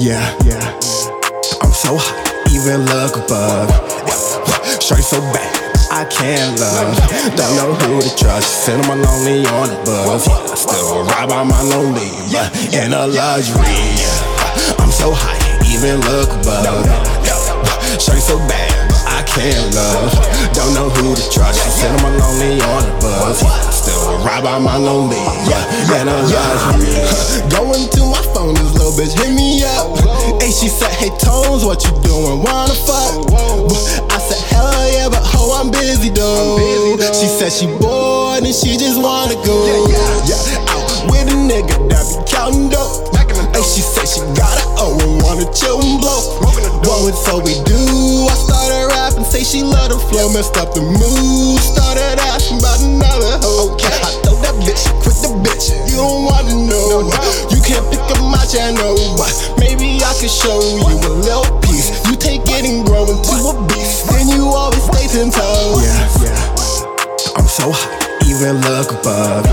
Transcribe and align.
Yeah, 0.00 0.32
yeah. 0.48 0.64
I'm 1.60 1.76
so 1.76 2.00
hot, 2.00 2.24
even 2.48 2.88
look 2.88 3.20
above. 3.20 3.68
Straight 4.80 5.04
so 5.04 5.20
bad, 5.28 5.52
I 5.92 6.08
can't 6.08 6.56
love. 6.56 6.96
Don't 7.36 7.52
know 7.60 7.76
who 7.76 8.00
to 8.00 8.08
trust. 8.16 8.64
Sitting 8.64 8.80
my 8.88 8.96
lonely 8.96 9.44
on 9.44 9.68
the 9.68 9.76
bus. 9.84 10.24
Still 10.56 11.04
ride 11.04 11.28
by 11.28 11.44
my 11.44 11.60
lonely, 11.68 12.08
in 12.72 12.96
a 12.96 13.12
luxury. 13.12 13.76
I'm 14.80 14.88
so 14.88 15.12
high, 15.12 15.36
even 15.68 16.00
look 16.08 16.32
above. 16.32 16.88
Straight 18.00 18.24
so 18.24 18.40
bad, 18.48 18.72
I 19.04 19.20
can't 19.28 19.68
love. 19.76 20.16
Don't 20.56 20.72
know 20.72 20.88
who 20.88 21.12
to 21.12 21.24
trust. 21.28 21.60
Sitting 21.76 21.99
by 24.42 24.58
my 24.58 24.76
lonely, 24.76 25.16
yeah, 25.48 26.00
in 26.00 26.08
a 26.08 26.16
luxury. 26.24 26.96
Going 27.52 27.88
to 27.92 28.02
my 28.08 28.22
phone, 28.32 28.54
this 28.54 28.72
little 28.72 28.92
bitch 28.92 29.12
hit 29.18 29.34
me 29.34 29.62
up. 29.64 29.92
Hey, 30.40 30.50
she 30.50 30.68
said, 30.68 30.90
Hey 30.90 31.10
Tones, 31.18 31.64
what 31.64 31.84
you 31.84 31.92
doing? 32.00 32.42
Wanna 32.42 32.72
fuck? 32.72 33.28
I 34.08 34.18
said, 34.18 34.40
Hell 34.48 34.72
yeah, 34.92 35.08
but 35.08 35.20
ho, 35.22 35.52
I'm 35.60 35.70
busy 35.70 36.08
though. 36.08 36.96
She 37.12 37.26
said 37.28 37.52
she 37.52 37.66
bored 37.66 38.44
and 38.44 38.54
she 38.54 38.76
just 38.76 39.00
wanna 39.00 39.34
go. 39.44 39.86
Yeah, 40.24 40.72
out 40.72 40.88
with 41.12 41.28
a 41.28 41.36
nigga 41.36 41.76
that 41.92 42.04
be 42.08 42.16
counting 42.30 42.68
dope. 42.70 43.12
Hey, 43.52 43.66
she 43.66 43.82
said 43.82 44.08
she 44.08 44.20
got 44.38 44.56
it, 44.56 44.68
oh, 44.80 44.96
and 45.04 45.22
wanna 45.22 45.44
chill 45.52 45.80
and 45.80 46.00
blow. 46.00 46.70
What 46.80 47.14
so 47.16 47.40
we 47.40 47.54
do? 47.64 47.80
I 48.28 48.34
started 48.36 48.86
rapping, 48.88 49.24
say 49.24 49.42
she 49.42 49.62
love 49.62 49.90
the 49.90 49.98
flow, 49.98 50.32
messed 50.32 50.56
up 50.56 50.74
the 50.74 50.80
mood. 50.80 51.58
Started 51.58 52.20
asking 52.22 52.58
about 52.58 52.78
another 52.80 53.40
hoe. 53.42 53.74
I 53.82 53.99
up 58.50 58.74
my 58.74 58.74
channel, 58.74 59.16
but 59.16 59.32
maybe 59.58 60.02
I 60.02 60.14
could 60.18 60.30
show 60.30 60.60
you 60.60 60.82
a 60.82 61.12
little 61.12 61.60
piece. 61.60 61.90
You 62.06 62.16
take 62.16 62.42
it 62.46 62.64
and 62.64 62.86
grow 62.86 63.04
into 63.04 63.36
a 63.48 63.66
beast, 63.68 64.08
then 64.10 64.28
you 64.28 64.46
always 64.46 64.82
stay 64.82 65.06
ten 65.08 65.30
toes. 65.30 65.82
Yeah, 65.82 66.22
yeah. 66.22 67.36
I'm 67.36 67.46
so 67.46 67.70
hot, 67.70 67.90
even 68.26 68.60
look 68.62 68.92
above. 68.92 69.46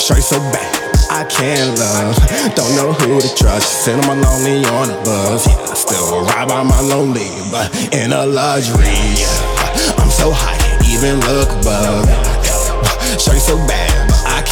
Straight 0.00 0.22
so 0.22 0.38
bad. 0.52 0.80
I 1.10 1.24
can't 1.24 1.78
love, 1.78 2.16
don't 2.56 2.74
know 2.74 2.92
who 2.92 3.20
to 3.20 3.34
trust. 3.36 3.84
Sitting 3.84 4.00
my 4.06 4.14
lonely 4.14 4.64
on 4.66 4.88
the 4.88 4.98
bus. 5.04 5.46
Yeah, 5.46 5.74
still 5.74 6.24
ride 6.24 6.48
by 6.48 6.62
my 6.62 6.80
lonely, 6.80 7.30
but 7.52 7.70
in 7.94 8.12
a 8.12 8.26
luxury. 8.26 8.98
Yeah. 9.14 9.94
I'm 9.98 10.10
so 10.10 10.32
high, 10.34 10.58
even 10.90 11.20
look 11.30 11.50
above. 11.62 12.10
Straight 13.20 13.40
so 13.40 13.56
bad, 13.68 14.03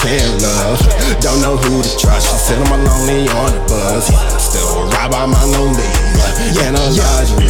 Can't 0.02 0.42
love. 0.42 0.82
Don't 1.20 1.40
know 1.40 1.56
who 1.56 1.80
to 1.80 1.92
trust. 1.96 2.26
Sitting 2.48 2.64
my 2.64 2.74
lonely 2.74 3.30
on 3.38 3.54
the 3.54 3.62
bus. 3.70 4.10
Still 4.42 4.90
ride 4.90 5.12
by 5.12 5.26
my 5.26 5.44
lonely, 5.54 5.86
in 6.58 6.74
a 6.74 6.86
luxury. 6.90 7.46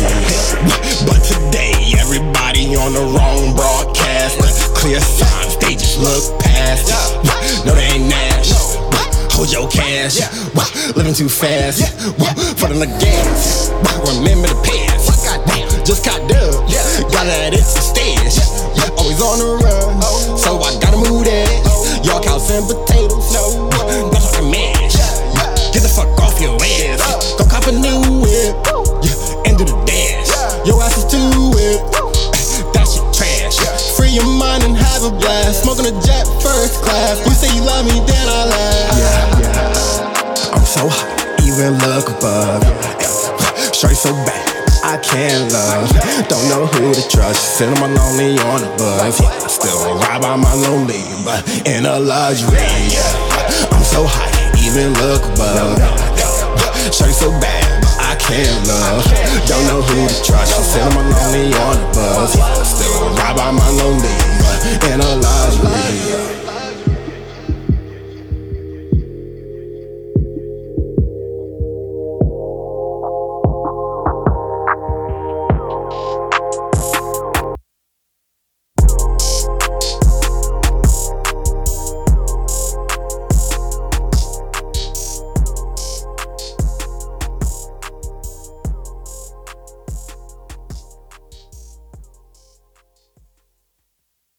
But 1.08 1.24
today, 1.24 1.72
everybody 1.96 2.76
on 2.76 2.92
the 2.92 3.08
wrong 3.16 3.56
broadcast. 3.56 4.36
Clear 4.76 5.00
signs, 5.00 5.56
they 5.64 5.72
just 5.80 5.98
look 5.98 6.38
past. 6.44 6.92
No, 7.64 7.72
they 7.74 7.96
ain't 7.96 8.10
Nash. 8.10 8.52
Hold 9.32 9.50
your 9.50 9.66
cash, 9.70 10.20
living 10.94 11.14
too 11.14 11.30
fast. 11.30 11.80
For 12.60 12.68
the 12.68 12.84
gas, 13.00 13.72
remember 14.04 14.48
the 14.48 14.60
past. 14.60 15.08
Just 15.86 16.04
caught 16.04 16.20
dub, 16.28 16.68
got 17.10 17.24
that 17.24 17.54
it's 17.54 17.74
a 17.74 17.80
stash. 17.80 18.36
Always 18.98 19.22
on 19.22 19.38
the 19.40 19.56
run, 19.64 20.01
and 22.52 22.68
potatoes, 22.68 23.32
not 23.32 23.88
uh, 23.88 24.10
talking 24.12 24.50
mash. 24.50 24.96
Get 25.72 25.82
the 25.82 25.88
fuck 25.88 26.08
off 26.20 26.38
your 26.40 26.56
ass. 26.60 27.32
Go 27.38 27.44
cop 27.48 27.66
a 27.66 27.72
new 27.72 28.20
whip, 28.20 28.52
and 29.48 29.56
do 29.56 29.64
the 29.64 29.76
dash. 29.88 30.28
Your 30.66 30.82
ass 30.82 30.98
is 30.98 31.06
too 31.08 31.32
whip, 31.56 31.80
that 32.76 32.84
shit 32.84 33.08
trash. 33.16 33.96
Free 33.96 34.10
your 34.10 34.26
mind 34.26 34.64
and 34.64 34.76
have 34.76 35.04
a 35.04 35.10
blast. 35.10 35.41
I 45.12 45.28
can't 45.28 45.52
love, 45.52 45.92
don't 46.24 46.48
know 46.48 46.64
who 46.64 46.94
to 46.94 47.04
trust. 47.06 47.58
Sitting 47.58 47.76
my 47.76 47.86
lonely 47.86 48.32
on 48.48 48.64
the 48.64 48.72
bus. 48.80 49.20
Still 49.44 49.92
ride 50.08 50.22
by 50.22 50.36
my 50.36 50.54
lonely, 50.64 51.04
but 51.20 51.44
in 51.68 51.84
a 51.84 52.00
luxury. 52.00 52.56
I'm 53.68 53.84
so 53.84 54.08
high, 54.08 54.32
even 54.56 54.96
look 55.04 55.20
above. 55.36 55.76
Straight 56.88 57.12
so 57.12 57.28
bad, 57.44 57.84
I 58.00 58.16
can't 58.16 58.56
love. 58.64 59.04
Don't 59.44 59.68
know 59.68 59.84
who 59.84 60.08
to 60.08 60.16
trust. 60.24 60.56
Sitting 60.72 60.88
my 60.96 61.04
lonely 61.04 61.52
on 61.60 61.76
the 61.76 61.88
bus. 61.92 62.32
Still 62.64 63.12
ride 63.20 63.36
by 63.36 63.52
my 63.52 63.68
lonely, 63.84 64.01